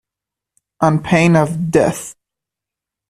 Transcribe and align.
On 0.79 1.03
pain 1.03 1.35
of 1.35 1.69
death. 1.69 2.15